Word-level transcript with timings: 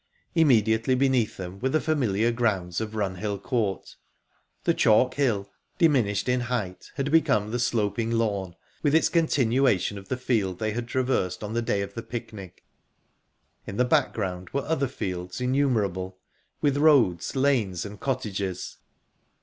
Immediately 0.33 0.95
beneath 0.95 1.37
them 1.37 1.59
were 1.59 1.69
the 1.69 1.79
familiar 1.79 2.31
grounds 2.31 2.81
of 2.81 2.95
Runhill 2.95 3.37
Court; 3.39 3.95
the 4.63 4.73
chalk 4.73 5.13
hill, 5.13 5.51
diminished 5.77 6.27
in 6.27 6.39
height, 6.39 6.89
had 6.95 7.11
become 7.11 7.51
the 7.51 7.59
sloping 7.59 8.09
lawn, 8.09 8.55
with 8.81 8.95
its 8.95 9.09
continuation 9.09 9.99
of 9.99 10.07
the 10.09 10.17
field 10.17 10.57
they 10.57 10.71
had 10.71 10.87
traversed 10.87 11.43
on 11.43 11.53
the 11.53 11.61
day 11.61 11.83
of 11.83 11.93
the 11.93 12.01
picnic; 12.01 12.63
in 13.67 13.77
the 13.77 13.85
background 13.85 14.49
were 14.49 14.65
other 14.65 14.87
fields 14.87 15.39
innumerable, 15.39 16.17
with 16.61 16.77
roads, 16.77 17.35
lanes, 17.35 17.85
and 17.85 17.99
cottages. 17.99 18.77